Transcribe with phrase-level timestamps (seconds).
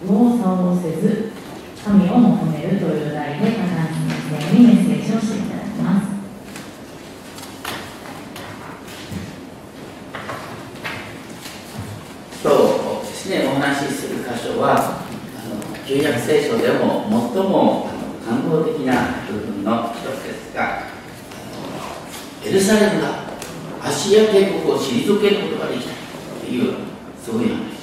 [0.00, 1.32] 右往左往せず
[1.84, 6.06] 神を求めるという題で加担先生にメッセージをしていただきます
[12.44, 20.80] 今日ですねお話しする箇所はあの旧約聖書でも最もあの感動的な部分の一つですがあ
[22.44, 23.24] のエルサレムが
[23.82, 25.94] アシア帝国を退けることができた
[26.40, 26.74] という
[27.20, 27.78] そういう話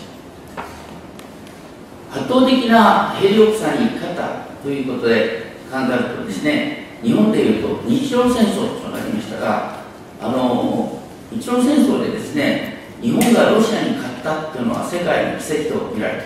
[2.15, 9.85] 圧倒的な兵力差に勝ったということで考えるとですね日本でいうと日露戦争となりましたが
[10.21, 11.01] あの
[11.31, 16.23] 日露戦争でですね日本がロシアに勝ったっていうのは世界の奇跡と見られ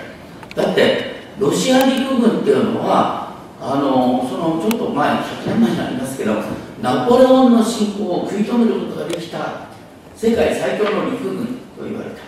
[0.56, 6.36] ただってロシア陸軍っていうのはあのそのちょっと前100年前になりますけど
[6.82, 9.68] ナポレオンの侵攻を食い止めることができた
[10.16, 11.46] 世界最強の陸軍
[11.78, 12.22] と言われた。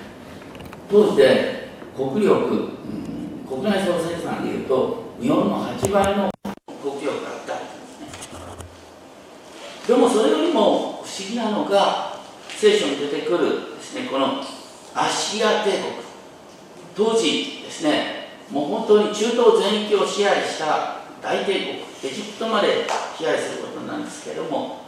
[0.90, 4.11] 当時で国力、うん、国内総生
[4.62, 6.30] いうと日本の8倍の
[6.82, 7.62] 国力だった。
[9.88, 14.42] でもそれよりも不思議なのが聖書に出てくるですねこの
[14.96, 16.12] アシア帝国。
[16.96, 22.86] 当時ですねもう本当に中東全域を支配した大帝国エジプトまで
[23.18, 24.82] 支配することなんですけども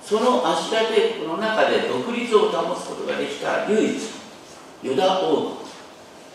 [0.00, 4.00] そのアシア帝国の中で独立を保つことができた唯一
[4.82, 5.56] ユダ王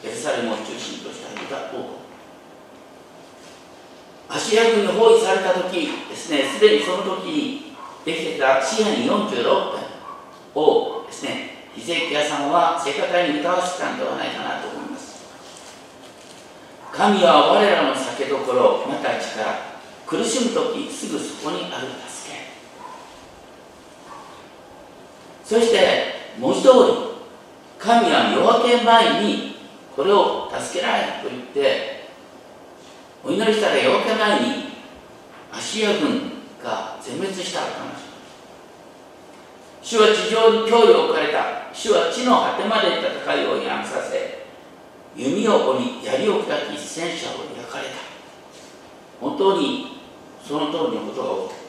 [0.02, 1.99] 国エルサレムを中心としたユダ王国。
[4.30, 7.74] アシア軍に包囲された時ですねすでにその時に
[8.06, 9.44] できていた支配46
[9.76, 9.90] 編
[10.54, 15.20] をですねヒゼキヤさんは聖歌隊に歌わせたんではないかなと思います。
[16.92, 19.70] 神は我らの酒どころまた力
[20.06, 22.40] 苦しむ時すぐそこにある助け。
[25.46, 26.74] そして文字通り
[27.80, 29.56] 神は夜明け前に
[29.96, 31.89] これを助けられると言って
[33.24, 34.48] お祈りしたら夜明け前に
[35.52, 36.32] アシア軍
[36.64, 38.10] が全滅したと話
[39.82, 41.74] 主は地上に脅威を置かれた。
[41.74, 44.46] 主は地の果てまで戦いをやんさせ
[45.16, 47.96] 弓を折り槍を砕き戦車を焼かれた。
[49.20, 50.00] 本当に
[50.46, 51.60] その通りのことが起きた。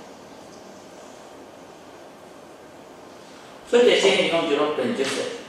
[3.70, 5.40] そして聖篇46編10節。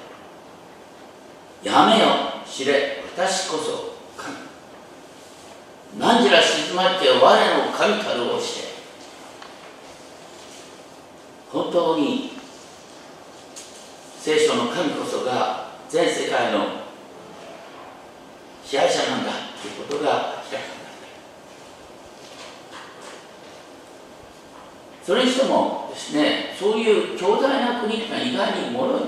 [1.64, 2.06] やめよ
[2.46, 4.51] 知れ私こそ神。
[6.00, 8.72] 何時ら静まって我の神たるをして
[11.52, 12.32] 本当に
[14.20, 16.82] 聖書の神こそが全世界の
[18.64, 19.32] 支配者なんだ
[19.62, 20.92] ということが明らかになっ
[25.02, 29.02] たそれにしてもですねそういう強大な国が意外に脆い。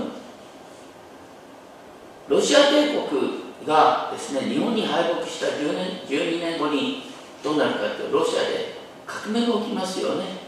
[2.27, 7.03] ロシア帝国がですね日本に敗北した10年12年後に
[7.43, 8.75] どうなるかというとロシアで
[9.05, 10.43] 革命が起きますよね。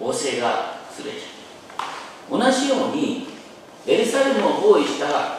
[0.00, 3.28] 王政がすれちゃう同じように
[3.86, 5.38] エルサレムを包囲した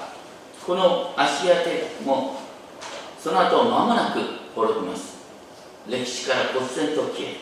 [0.66, 2.40] このアシア帝国も
[3.20, 4.20] その後間もなく
[4.56, 5.16] 滅びます。
[5.88, 7.34] 歴史から忽然と消え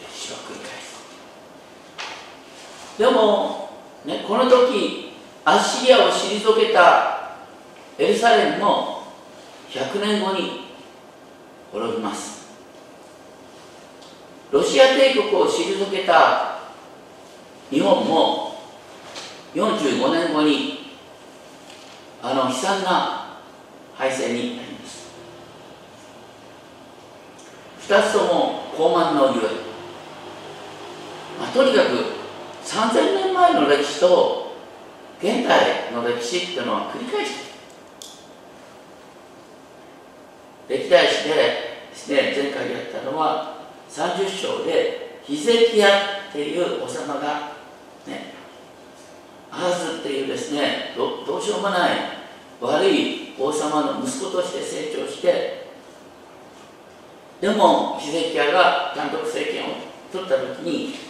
[0.00, 1.02] 歴史は繰り返す。
[2.98, 3.61] でも、
[4.04, 5.12] ね、この時
[5.44, 7.36] アッシリアを退けた
[7.98, 9.02] エルサレムも
[9.70, 10.62] 100年後に
[11.72, 12.42] 滅びます。
[14.50, 16.58] ロシア帝国を退けた
[17.70, 18.56] 日本も
[19.54, 20.96] 45年後に
[22.22, 23.38] あの悲惨な
[23.94, 25.10] 敗戦になります。
[27.88, 29.42] 2つとも高慢のゆえ、
[31.40, 32.11] まあ、とにかく
[32.72, 34.52] 3000年前の歴史と
[35.20, 37.32] 現代の歴史っていうのは繰り返し
[40.68, 43.58] て歴代史でですね前回やったのは
[43.90, 45.88] 30章でヒゼキヤ
[46.30, 47.52] っていう王様が
[48.06, 48.32] ね
[49.50, 51.98] アーズっていうですねどどうしようもない
[52.58, 55.66] 悪い王様の息子として成長して
[57.38, 59.74] でもヒゼキヤが単独政権を
[60.10, 61.01] 取った時に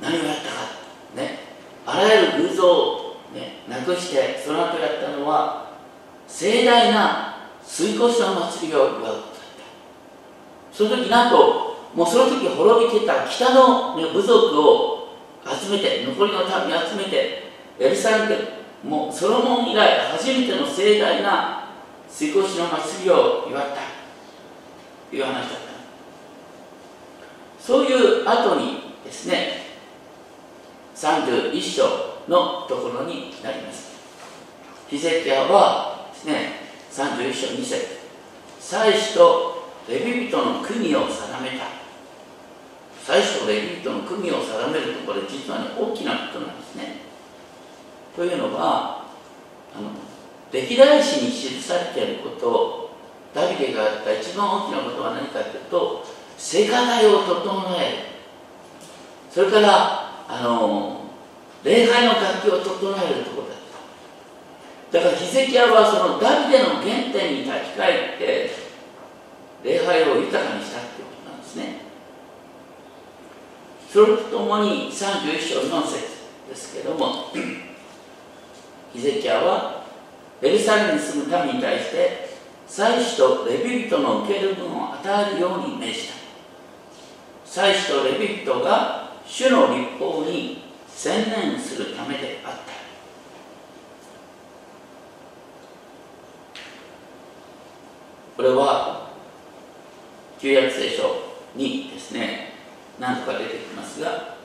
[0.00, 0.48] 何をやったか。
[1.14, 1.38] ね。
[1.86, 5.70] あらゆる偶像を、ね、なくしてその後やったのは
[6.26, 9.26] 盛大な水越しの祭りを祝うことだった。
[10.72, 15.08] その時なんともうその時滅びてた北の、ね、部族を
[15.46, 18.36] 集めて残りの民集めてエルサレ
[18.84, 21.70] ムもうソロモン以来初めての盛大な
[22.08, 23.76] 水越しの祭りを祝った。
[25.10, 25.56] という話だった。
[27.60, 29.65] そういう後にですね
[30.96, 31.84] 31章
[32.26, 33.96] のところになります。
[34.88, 36.52] ヒゼキヤはですね
[36.90, 37.98] 31章2節
[38.58, 41.66] 祭司とレビ人の国を定めた。
[43.04, 47.02] 祭司とレビ人の国を定めるとこれ実はね大きなことなんですね。
[48.16, 49.04] というのは
[49.76, 49.90] あの
[50.50, 52.90] 歴代史に記されていることを
[53.34, 56.06] ダビデがやった一番大きなことは何かというと
[56.38, 57.96] 聖歌台を整える。
[59.30, 61.02] それからあの
[61.62, 63.58] 礼拝の楽器を整えるところだっ
[64.90, 64.98] た。
[64.98, 68.50] だからヒゼキヤはそのダビデの原点に立ち返って
[69.64, 71.80] 礼拝を豊かにしたっていうことなんですね。
[73.92, 76.16] それとともに31章4節
[76.48, 77.32] ですけども
[78.92, 79.84] ヒゼキヤは
[80.42, 82.36] エルサレムに住む民に対して
[82.66, 86.14] 祭司とレビ人の受ける分を与えるように命じた。
[87.44, 88.95] 祭司とレビ人が
[89.26, 92.58] 主の立法に専念するためであった。
[98.36, 99.10] これは
[100.38, 101.02] 旧約聖書
[101.54, 102.52] にですね。
[102.98, 104.36] 何とか出てきますが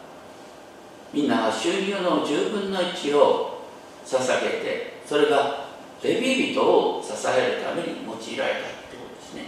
[1.13, 3.61] みんなは収入の10分の1を
[4.05, 5.67] 捧げてそれが
[6.03, 9.45] レビ人を支えるために用いられたってことですね。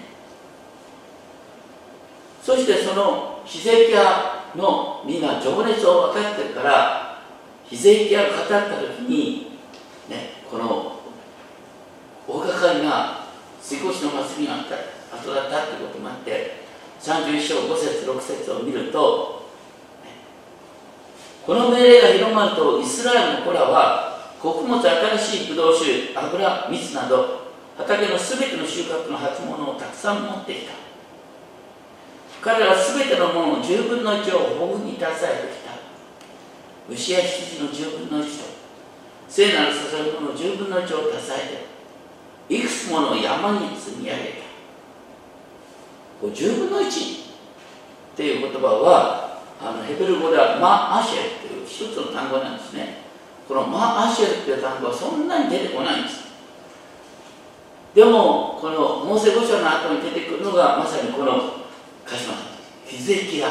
[2.42, 7.24] そしてそのヒゼキヤのみんな情熱を分かってるから
[7.66, 9.60] ヒゼキヤが語った時に、
[10.10, 11.00] ね、この
[12.28, 13.26] 大掛かりな
[13.62, 16.64] 水越の祭りがあった後だったってこともあって
[17.02, 19.50] 31章5節6節を見ると、
[20.04, 20.10] ね、
[21.46, 27.44] この命令が広まるとイスラエルの子らは穀物新しいブドウ酒油蜜など
[27.78, 30.83] 畑のすべての収穫の初物をたくさん持っていた。
[32.44, 35.72] 彼らはすべてのものの10分の1を豊富に携えてきた
[36.90, 38.44] 牛や羊の10分の1と
[39.30, 44.44] 聖なる捧げ物の10分の1を携えていくつもの山に積み上げた。
[46.20, 46.90] これ10分の1っ
[48.18, 52.98] ていう言葉はあのヘベル語ではマ・アシェルという一つの単語なんですね。
[53.48, 56.24] このマ・アシェルっていう単語はそんなに出てこないんです。
[57.96, 61.63] でもこのモーセ五章の後に出てくるのがまさにこの
[62.14, 62.34] 鹿島
[62.86, 63.50] ヒゼキヤ。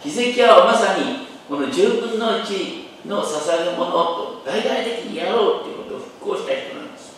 [0.00, 7.12] ヒゼキヤはまさにこの10分の1の捧げ物と大々的にやろうということを復興した人なんです。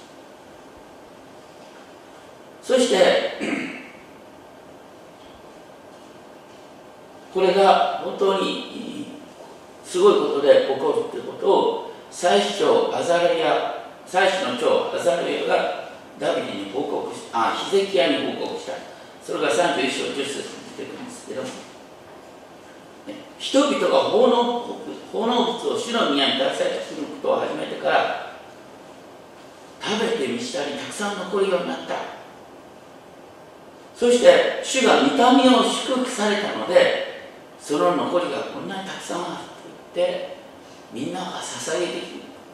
[2.61, 3.39] そして
[7.33, 9.07] これが本当に
[9.85, 18.96] すごいことで起こるということを最初アザラヤ最初の長アザラヤがダビデに報告しあヒゼキヤに報告した。
[19.27, 21.49] それが31章10節に出てくるんですけど、ね、
[23.39, 24.79] 人々が奉納
[25.13, 28.37] 奉納物を主の宮に出されてくることを始めてから
[29.83, 32.17] 食べて満ちたりたくさん残るようになった。
[33.97, 39.41] そして主が見た目を祝福されたのでその残りがこんなにたくさんあると
[39.97, 40.37] 言って
[40.93, 41.93] みんなが捧げて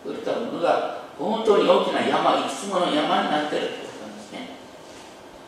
[0.04, 4.48] くれたものが本当に大きな山いくつもの山になってるということなんですね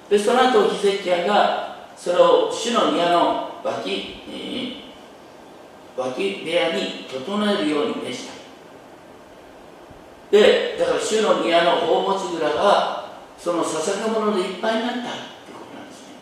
[0.09, 8.35] でその後ヒゼキヤがそれを主の宮の脇、えー、脇部屋に整えるように命じた。
[10.31, 15.07] でだから主の宮の宝物蔵がその捧げ物でいっぱいになったって
[15.53, 16.15] ことなんですね。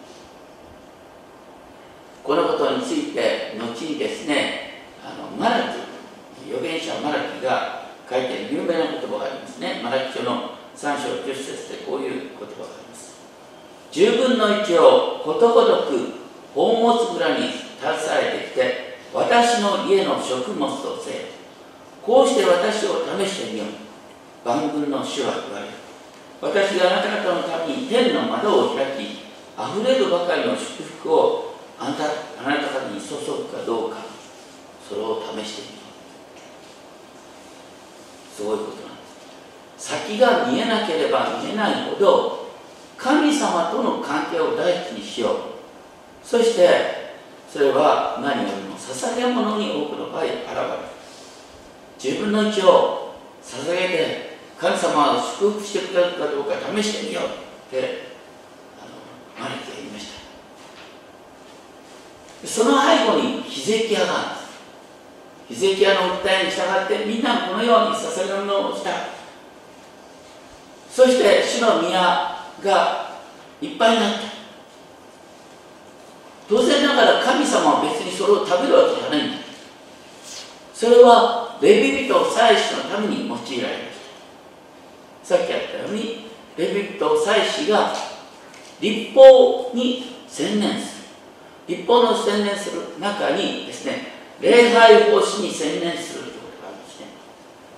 [2.23, 9.80] このことについて後にですねあのマラキ預言者マラキが書いている有名な言葉がありますね。
[9.83, 13.12] マラキ書の3章10節でこういう言葉があります。
[13.92, 16.22] 10分の1をことごとく
[16.54, 17.96] 宝物蔵に携
[18.34, 21.16] えてきて私の家の食物とせよ
[22.02, 23.68] こうして私を試してみよう。
[24.44, 25.72] 万軍の主は言われる。
[26.40, 29.22] 私があなた方のために天の窓を開き
[29.54, 32.04] 溢れるばかりの祝福をあなた
[32.40, 33.99] あなた方に注ぐかどうか
[34.88, 35.82] それを試してみよ
[38.32, 38.34] う。
[38.34, 39.02] すごいことなんで
[39.78, 39.88] す。
[39.88, 42.41] 先が見えなければ見えないほど
[43.02, 45.35] 神様との関係を第一にしよう。
[46.23, 46.68] そして
[47.50, 50.38] それは何よりも捧げ物に多くの場合現れる。
[52.02, 57.28] 自分の1を捧げて神様を祝福してくれるかどうか試してみようっ
[57.71, 58.12] て
[58.78, 58.87] あ
[59.42, 60.06] のマリキが言いまし
[62.42, 62.47] た。
[62.47, 64.23] その背後にヒゼキヤがあ
[65.49, 65.64] るんです。
[65.66, 68.90] ヒゼキヤの訴えに従ってみんなこのように捧げ物をした。
[70.88, 72.32] そして主の宮
[72.62, 73.19] が
[73.61, 74.21] いっぱいになった。
[76.49, 79.38] 当然ながら神様は別にそれを食べるわけじゃないんだ。
[80.75, 83.61] それはレビ人祭司のために用いられまし
[85.23, 85.37] た。
[85.37, 86.26] さっきあったように
[86.57, 87.95] レビ人祭司が
[88.81, 91.02] 立法に専念す
[91.69, 91.76] る。
[91.76, 94.09] 立法の専念する中にですね
[94.40, 97.07] 礼拝奉仕に専念するということがあるんですね。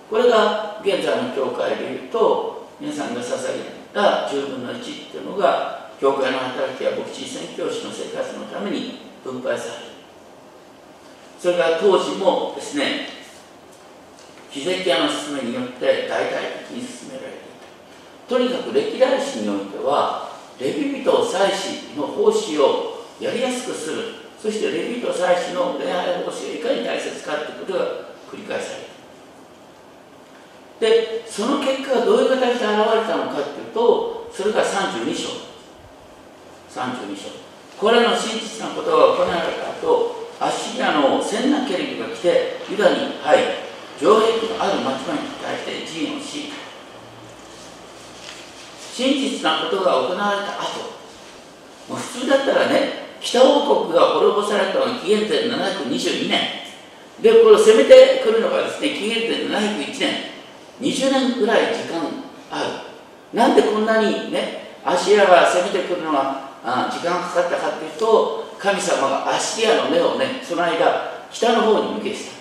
[0.09, 9.95] これが現在の教会でいうと皆さんが捧げるた10分の1っていうのが教会の働きや牧師宣教師の生活のために分配される。
[11.39, 13.09] それから当時もですね
[14.51, 16.37] ヒゼキヤの勧めによって大々
[16.69, 17.41] 的に進められてい
[18.29, 18.35] た。
[18.35, 24.03] とにかく歴代史においてはレビ人祭司の奉仕をやりやすくする。
[24.41, 27.85] そしてレビ人祭司の恋愛奉仕がいかに大切かということが
[28.31, 28.84] 繰り返される。
[30.85, 32.69] でその結果がどういう形で現れ
[33.09, 35.29] たのかというとそれが32章。
[36.69, 37.33] 32章。
[37.81, 43.45] これの真実なことが行われた後アッシリアのセンナケリブが来てユダに入り
[43.99, 46.53] 城壁のある町々に対して陣をし
[48.93, 50.95] 真実なことが行われた後
[51.89, 56.41] もう普通だったらね北王国が滅ぼされたのは紀元前722年。
[57.23, 60.34] でこれを攻めてくるのがですね紀元前701年。
[60.81, 62.01] 20年ぐらい時間
[62.51, 63.39] ある。
[63.39, 72.35] なんでこんなにねアシリアが攻めてくるのはあ時間がかかったかっていうと神様がアシリアの目をねその間北の方に向けした。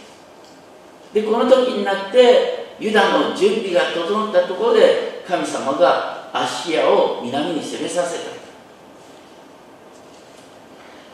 [1.13, 8.33] でこの時になってユダの準備が整ったところで神様がアシリアを南に攻めさせた。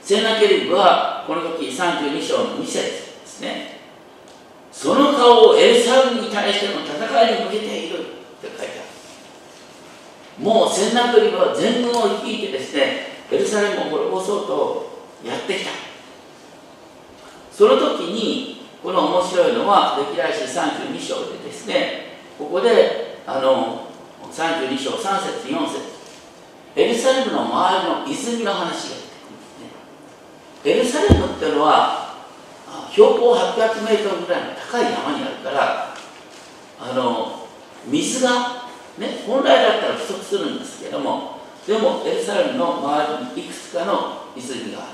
[0.01, 2.81] セナケリブはこの時32章の2節で
[3.25, 3.78] すね。
[4.79, 6.95] その顔をエルサレムに対しての戦
[7.35, 7.99] いに向けている。
[7.99, 8.01] っ
[8.39, 8.67] て書いてあ
[10.39, 10.41] る。
[10.41, 15.71] もうセナケリは全軍を率いてですねエルサレムを滅ぼそうとやってきた。
[17.51, 23.89] その時にこの面白いのは歴代史32章でですねここであの
[24.31, 25.99] 32章3節4節。
[26.77, 30.71] エルサレムの周りの泉の話が出てくるんですね。
[30.71, 31.98] エルサレムっていうのは
[32.91, 35.95] 標高800メートルぐらいの高い山にあるから
[36.79, 37.47] あの
[37.85, 44.87] 水がね本来だったら不足するんですけどもでもエルサレムの周りにいくつかの泉がある。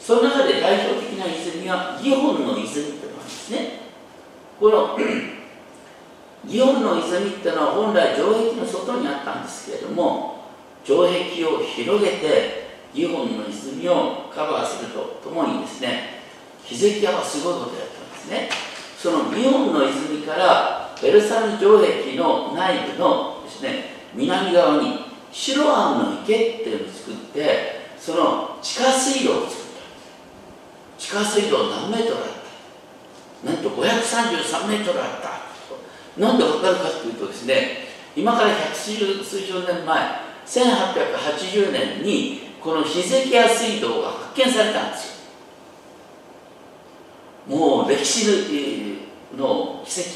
[0.00, 3.80] その中で代表的な泉はギホンの泉っていうのがあるんですね。
[4.60, 4.96] この
[6.46, 10.44] ギホンの泉っていうのは本来城壁の外にあったんですけれども
[10.84, 16.13] 城壁を広げてギホンの泉をカバーするとともにですね
[16.64, 18.48] ヒゼキヤはすごいことやったんですね。
[18.98, 29.54] そのギホンの泉からベルサル城壁の内部のですね南側にシロアンの池っていうのを作ってその地下水路を作っ
[30.96, 32.22] た地下水道何メートルあっ
[33.42, 33.50] た？
[33.50, 35.34] なんと533メートルあった。
[36.20, 39.06] なんで分かるかというとですね今から百数十
[39.66, 45.13] 年前1880年にこのヒゼキヤ水道が発見されたんですよ。
[47.46, 48.98] もう歴史
[49.36, 50.10] の奇跡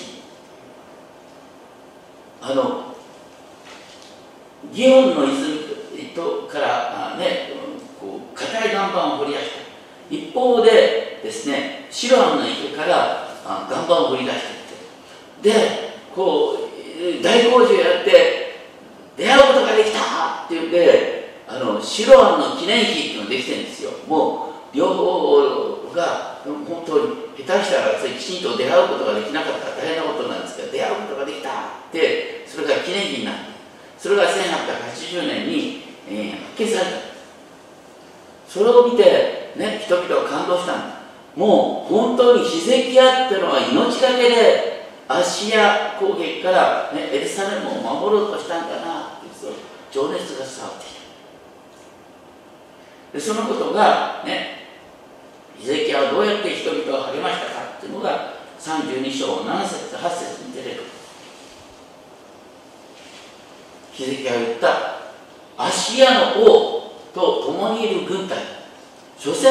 [2.41, 2.95] あの
[4.73, 5.59] 祇園の泉
[6.15, 7.51] とからね
[8.01, 13.29] こう硬い岩盤を掘り出した一方でですね白浜の池から
[13.69, 14.43] 岩盤を掘り出して
[15.41, 18.49] ってでこう大工事をやって
[19.17, 23.91] 出会うことができたっていうんであの白湾の記念碑っていうのができてるんですよ。
[24.07, 31.53] もう両方が本当に下手したらきちんと出会うことができなかったら大変なことなんですけど出会うことができたっ
[31.93, 33.59] てそれが記念碑になって
[33.99, 37.09] それが1880年に、えー、発見された。
[38.49, 40.77] それを見て、ね、人々は感動した。
[40.77, 40.99] んだ
[41.35, 49.27] もう本当にヒゼキヤっていうのは命がけでアシア攻撃から、ね、エルサレムを守ろうとしたんだなって
[49.91, 50.99] 情熱が伝わってきた。
[53.13, 54.58] でそのことがね
[55.59, 60.83] ヒゼキヤはどうやって人々を励ましたかっていうのが32章7節8節に出てくる。
[63.93, 64.99] ヒゼキヤは言った
[65.57, 68.39] アシアの王と共にいる軍隊
[69.19, 69.51] 所詮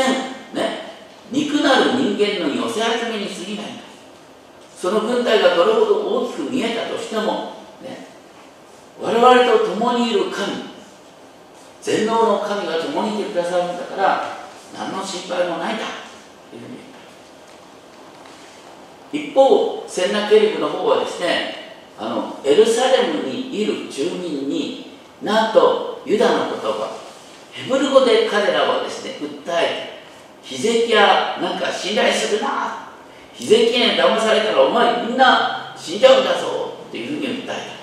[0.54, 0.88] ね
[1.30, 3.84] 肉なる人間の寄せ集めに過ぎないんだ
[4.74, 8.08] その軍隊がどれほど大きく見えたとしても、ね、
[9.02, 10.68] 我々と共にいる神
[11.82, 14.37] 全能の神が共にいてくださるんだから
[14.74, 15.80] 何の心配もないだ。
[16.50, 16.68] というふう
[19.18, 21.56] に一方センナケリブの方はですね
[21.98, 26.98] あのエルサレムにいる住民になんとユダの言葉
[27.52, 29.98] ヘブル語で彼らはですね訴えて
[30.44, 32.88] ヒゼキヤなんか信頼するな。
[33.34, 37.78] ヒゼキヤに騙されたらお前みんな死んじゃうんだぞっていうふうに訴え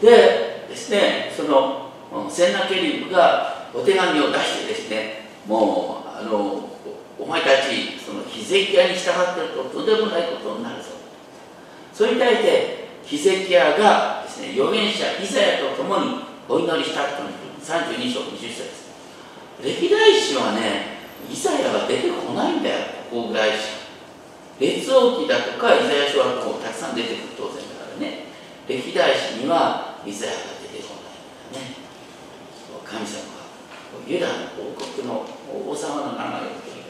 [0.00, 0.06] た。
[0.06, 1.89] でですねその
[2.28, 6.68] センナケリブがお手紙を出してですねもうあの
[7.18, 9.86] お前たちそのヒゼキヤに従ってるととん。
[9.86, 10.90] でもないことになるぞ
[11.92, 18.90] それに対してヒゼキヤがですね預言者イザヤと共にお祈りしたという32章20節
[19.62, 20.98] 歴代史はね
[21.30, 22.62] イザヤが出てこないん。
[22.62, 22.76] だよ
[23.10, 23.60] ここぐらいしか
[24.58, 26.94] 列王記だとかイザヤ書はこうたくさん。
[26.94, 28.24] 出てくる当然だからね
[28.66, 30.94] 歴代史にはイザヤが出てこ
[31.52, 31.64] ないん。
[31.64, 31.79] だよね
[32.90, 33.46] 神様が
[34.06, 36.80] ユダの王国の王様の名前を取り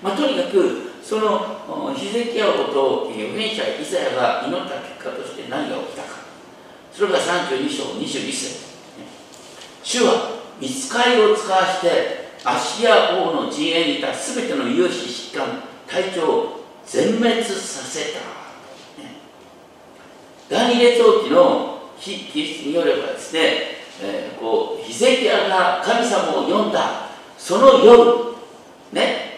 [0.00, 6.08] まあ、とにかくそのヒゼキヤ王と預言者イザヤが祈った結果として何が起きたか。
[6.92, 8.68] それが32章21節。
[9.82, 17.52] 主は見つかりを使わしてアシア王の陣営にいた全ての有志疾患体調を全滅さ
[17.84, 18.20] せた、
[20.48, 28.36] 第二列王記の非キリストによればですね、えー、こうヒゼキヤが神様を呼んだその夜
[28.92, 29.28] ね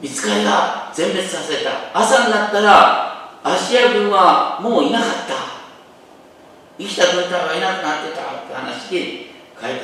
[0.00, 1.96] 見つかりが全滅させた。
[1.96, 5.34] 朝になったらアシア軍はもういなかった。
[6.76, 9.26] 生きた軍隊はいなくなってたって話で書いて
[9.60, 9.78] ある。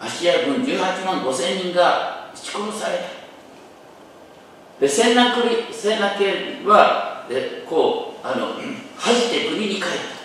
[0.00, 3.04] アシア軍18万5千人が撃ち殺された。
[4.80, 8.54] でセンナクリセンナケはでこうあの
[8.96, 10.21] 恥じて国に帰った。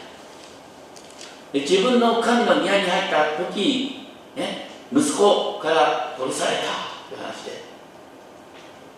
[1.54, 6.88] 自分の神の宮に入った時、ね、息子から殺された。
[7.10, 7.68] という話で。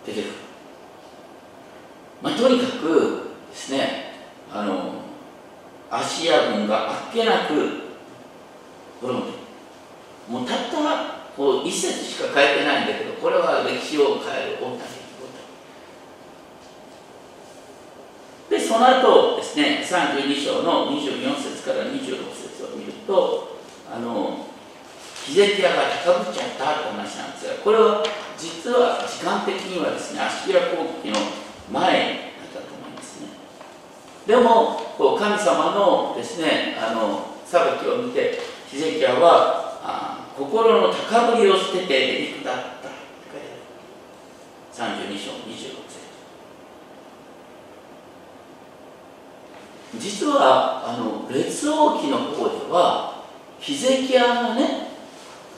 [0.06, 0.32] 出てくる、
[2.22, 4.14] まあ、とにかくですね
[4.52, 4.94] あの
[5.92, 7.54] アシア軍があっけなく
[9.02, 9.38] 滅んで
[10.28, 14.80] もうたったこう一節しか書いてないんだけどこれは歴史を変える大谷
[18.50, 23.58] でその後ですね32章の24節から26節を見ると
[23.94, 24.46] あの
[25.26, 28.02] ヒゼキヤが高ぶっちゃったって話なんですがこれは
[28.38, 31.20] 実は時間的にはですねアシリア後期の
[31.74, 33.28] 前だったと思いますね。
[34.26, 38.40] でもこう神様のですねあの裁きを見て
[38.72, 41.96] ヒゼキヤはあ心の高ぶりを捨てて出
[42.32, 42.88] て下ったって
[43.28, 43.60] 書いて
[44.80, 45.04] ある。
[45.12, 46.00] 32章26節
[49.98, 53.24] 実はあの列王記の方では
[53.60, 54.90] ヒゼキヤがね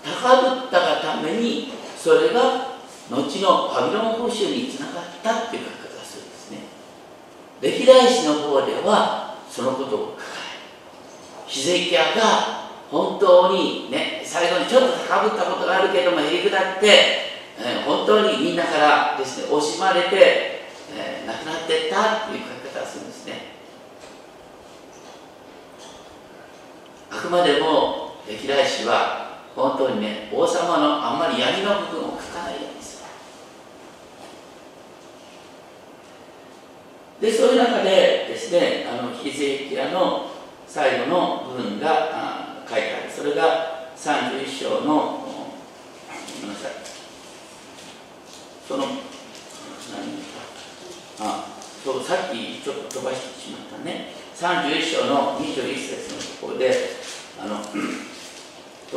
[0.03, 2.71] 高ぶったがためにそれが
[3.09, 6.57] 後のバビロン報酬につながったっていう書き方するんですね。
[7.61, 10.51] 歴代史の方ではそのことを書かれ
[11.47, 16.87] ヒゼキヤが本当にね最後にちょっと高ぶったことがあるけどもへりくだって、
[17.59, 20.09] えー、本当にみんなからですね惜しまれて、
[20.95, 23.60] えー、亡くなってったっていう書き方をするんですね。
[27.11, 33.03] あくまでも歴代史は本当にね王様のあんまり闇の部分を書かないようにす
[37.19, 37.29] る。
[37.29, 40.31] でそういう中でですねあのヒゼキヤの
[40.65, 43.11] 最後の部分が書いてある。
[43.11, 46.71] それが31章のごめんなさい。
[48.65, 48.87] その何
[51.19, 51.45] あ
[51.83, 54.13] そうさっきちょっと飛ばしてしまったね。
[54.33, 56.71] 31章の21節のところで
[57.41, 57.73] あの飛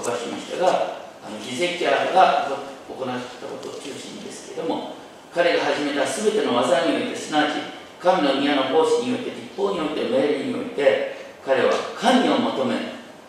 [0.05, 2.61] ばしましたがあのギゼキヤが行っ
[2.93, 4.93] たことを中心ですけれども
[5.33, 7.57] 彼が始めた全ての技においてすなわち
[7.99, 12.77] 神の宮の奉仕において立法において命令において彼は神を求め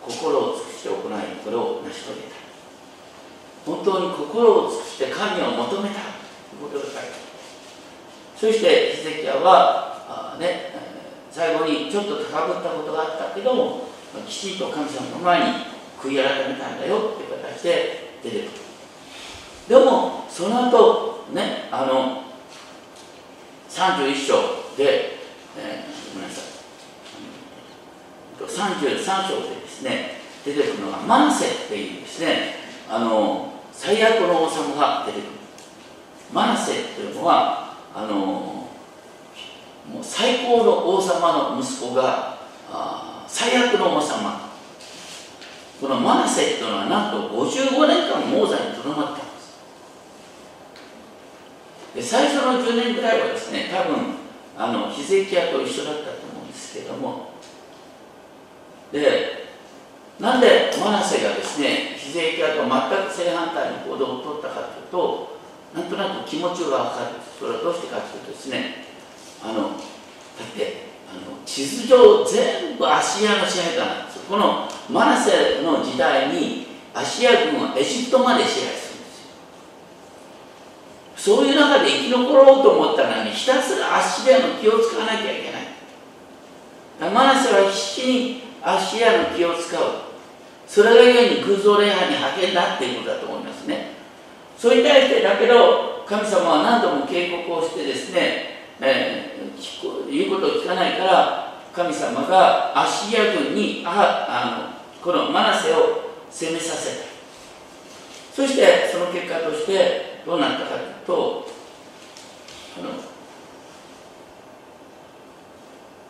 [0.01, 0.99] 心を尽くして行い
[1.43, 2.35] これを成し遂げた。
[3.65, 5.95] 本当に心を尽くして神を求めた。
[5.95, 7.07] ということが書いてある。
[8.37, 10.75] そしてヒゼキヤはあ、ね、
[11.31, 13.94] 最後にちょっと高ぶったことがあったけども
[14.27, 15.45] きちんと神様の前に
[15.99, 18.49] 悔い改めたんだよって形で出てくる。
[19.67, 22.23] でもその後ねあの
[23.69, 24.33] 31章
[24.77, 25.17] で、
[25.57, 26.45] えー、ごめんなさい。
[28.43, 32.55] 33章でですね出てくるのがマンセっていうですね
[32.89, 35.35] あの最悪の王様が出てくる。
[36.33, 38.69] マナセっていうのはあのも
[40.01, 42.39] う最高の王様の息子が
[43.35, 44.49] 最悪の王様。
[45.81, 49.59] このマナセっていうのはなんと55年間モーザにとどまったんです。
[51.95, 54.15] で最初の10年ぐらいはですね多分
[54.57, 57.31] あのヒゼキヤと一緒だったと思うんですけども。
[58.93, 59.49] で
[60.17, 65.37] なんでマナセがですねヒゼキヤと全く正反対の行動をとったかというと
[65.75, 67.19] なんとなく気持ちが分かる。
[67.37, 68.85] それはどうしてかというとですね
[69.43, 79.21] あのだってあ地図上全部アシアの支配下なんですこのマナセの時代にアシア軍はエジプトまで支配するんです
[81.27, 81.37] よ。
[81.37, 85.59] そういう中で生き残ろうと思ったらねひたすらアシリアの気を使わなきゃいけな
[87.09, 87.11] い。
[87.13, 89.81] マナセは必死にアシリアの気を使う。
[90.65, 93.91] それがゆえに偶像礼拝に派遣だっていうことだと思いますね。
[94.57, 107.15] それに対してだけど神様は何度も警告をしてですね、えー、言うことを聞かないから神様がアシリア軍にああのこのマナセを攻めさせた。
[108.35, 111.47] そしてその結果としてどうなったかというと
[112.77, 112.89] あの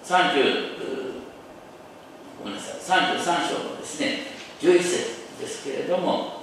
[0.03, 0.75] 30
[2.39, 4.21] ごめんなさい33章のですね
[4.59, 6.41] 11節ですけれども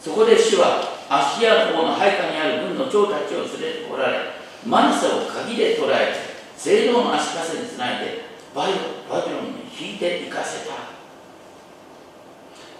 [0.00, 4.35] そこで主はアシリア王の配下にある軍の長たちを連れてこられ
[4.66, 6.18] マナセを鍵で捕らえて
[6.56, 8.72] 聖堂の足かせにつないでバイ
[9.08, 10.74] バビロンに引いて行かせた。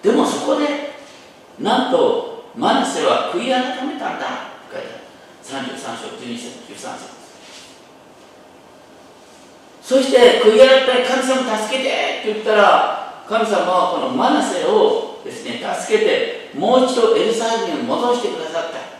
[0.03, 0.67] でもそこで
[1.61, 4.27] なんとマナセは悔い改めたんだ。
[4.73, 5.77] 書いてある。
[5.77, 7.17] 33章12節13節。
[9.83, 18.96] そして悔い改め神様助けてって言ったら神様はこのマナセをですね助けてもう一度エルサレムに戻してくださった。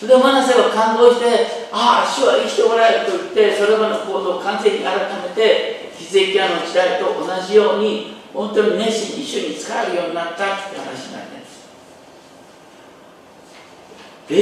[0.00, 11.68] それでマナセは感動して、ああ、主は生きておられると言って、それまでの行動を完全に改めて、ヒゼキヤの時代と同じように、本当に熱心に主に仕えるようになったって話になってるんです。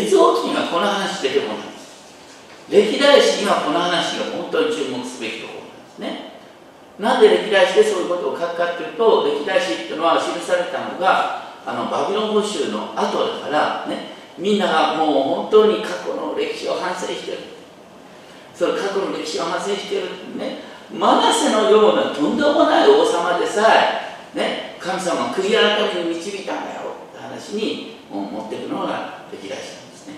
[0.06, 2.06] 別王記にはこの話出てこないんです。
[2.70, 6.38] 歴代史にはこの話が本当に注目すべきところなんですね。
[7.00, 17.38] なんで歴代史でそういうことを書くかというと、歴代史っていうのは記されたのが、あのバビロン捕囚の後だからね、みんながもう本当に過去の歴史を反省してる。
[18.54, 20.68] その過去の歴史を反省してるね。
[20.92, 23.68] マナセのようなとんでもない王様でさ
[24.34, 30.14] え、ね、神様は悔い改めに導いたんだよって話に持っていくのが歴代史なんですね、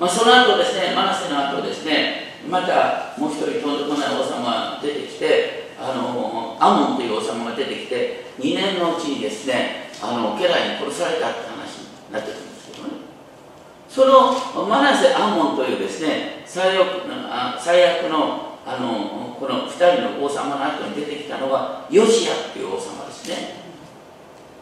[0.00, 11.81] まあ、その後ですねマナセの後ですねまたもう一人とんでもない王様が出てきてあのアモンという王様が出てきて2年のうちにですねあの家来に殺されたって話
[12.12, 12.94] なってるんですけどね。
[13.88, 17.02] そのマナセ・アンモンというですね最悪
[17.58, 23.56] 最悪のあのこの2人の王様の後に出てきたのはヨシアっていう王様ですね。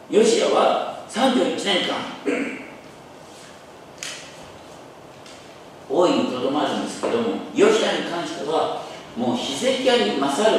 [0.09, 1.95] ヨシアは31年間
[5.89, 8.83] 大いにとどまるんですけどもヨシアに関しては
[9.15, 10.57] もうヒゼキヤに勝る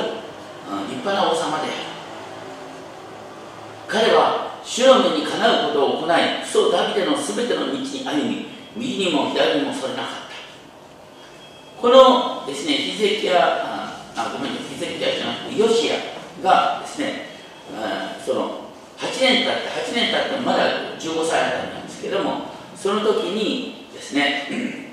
[0.88, 1.72] 立派な王様である。
[3.88, 6.10] 彼は主の目にかなうことを行い
[6.44, 8.46] 父祖ダビデのすべての道に歩み
[8.76, 10.22] 右にも左にもそれなかった。
[11.80, 17.26] このですねヒゼキヤあごめんヒゼキヤじゃなくてヨシアがですね
[18.24, 18.62] その
[18.98, 24.46] 8年経って8年経ってまだ15歳あたんですけどもその時にですね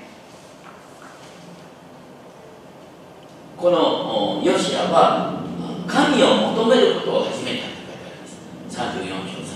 [3.56, 5.44] このヨシアは
[5.86, 8.38] 神を求めることを始めたと書いてあります。
[8.70, 9.49] 34章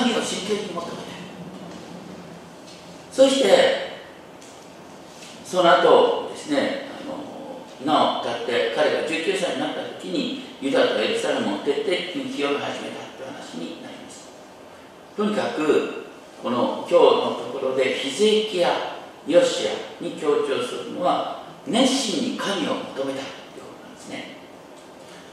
[0.00, 0.98] 神を真剣に求めて
[3.12, 4.00] そして
[5.44, 14.28] その後ですねあのなお経って彼が19歳になった時にユダとエルサレムを徹底的に清め始めたという話になります。
[15.16, 16.04] とにかく
[16.42, 17.00] この今日の
[17.52, 18.70] ところでヒゼキヤ
[19.26, 23.20] ヨシアに強調するのは熱心に神を求めたというこ
[23.82, 24.36] となんですね。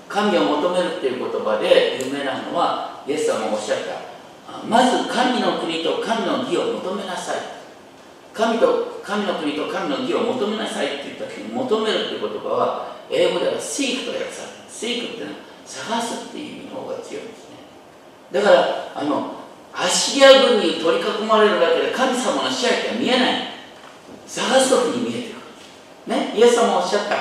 [0.09, 4.16] 神を求めるっていう言葉で有名なのはイエス様もおっしゃった
[4.65, 7.37] まず神の国と神の義を求めなさい。
[8.33, 14.69] 神と神の国と神の義を求めなさいって言った時に求めるって言葉は英語では seek と訳される。
[14.69, 17.57] seek っていうのは探すっていう意味の方が強いんですね。
[18.31, 19.33] だからあの
[19.73, 23.43] アシリア軍に取り囲まれるだけで神様の支配って見えない。
[24.27, 26.15] 探す時に見えてくる。
[26.15, 26.33] ね？
[26.35, 27.15] イエス様おっしゃった。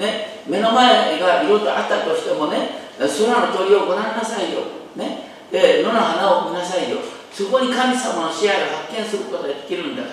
[0.00, 0.44] ね？
[0.46, 4.60] 目の前が色とあったとしてもね空の鳥をご覧なさいよ。
[4.94, 5.29] ね？
[5.50, 6.98] で野の花を見なさいよ。
[7.32, 10.08] そこに神様の支配を発見することができるんだか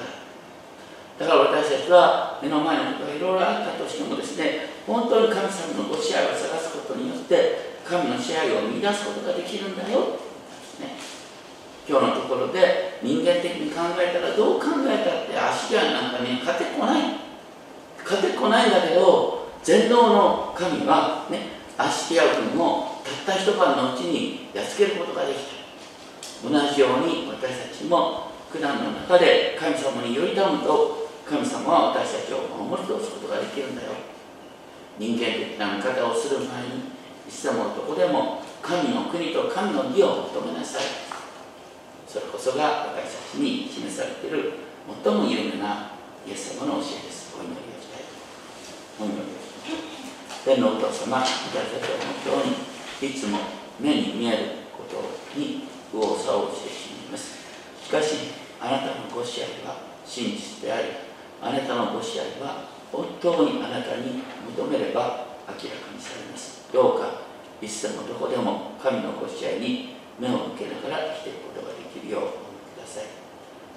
[1.20, 1.26] ら。
[1.26, 10.00] だから私たちは目の前のことがいろいろあったとしてもですね本当に神様のご支配を探すことによって神の支配を見出すことができるんだよ。
[10.80, 10.94] ね。
[11.90, 17.02] 今日のところで人間的に考えたらどう考えたって足がなんかね勝てこない。
[18.04, 25.58] 勝てこないんだけど全能の神はねアシリア軍をたった一晩のうちにやっつけることができた。
[26.44, 33.92] 同じように私たちも苦難の中で神様により頼むと神様は私たちを守り通すことができるんだよ。
[35.00, 36.94] 人間的な見方をする前に
[37.28, 40.84] いつでもどこでも神の国と神の義を求めなさい。
[42.08, 44.54] それこそが私たちに示されている
[45.04, 45.92] 最も有名な
[46.28, 47.36] イエス様の教えです。
[47.38, 48.04] お祈りをしたい
[49.02, 49.48] お祈りをし
[50.46, 52.77] た天のお父様私たちは本当に。
[53.00, 53.38] いつも
[53.80, 54.38] 目に見える
[54.76, 54.98] こと
[55.40, 57.38] に右往左往してしまいます。
[57.84, 60.88] しかしあなたのご支配は真実であり
[61.40, 64.24] あなたのご支配は本当にあなたに
[64.58, 66.66] 求めれば明らかにされます。
[66.74, 67.22] どうか
[67.62, 72.34] いつでもどこでも神のご支配に目を向けながら生きていくことができるようお願い
[72.74, 73.06] ください。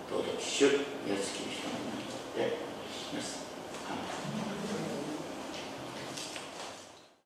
[0.09, 3.40] 尊き主イエスキリストの名によってお願いします。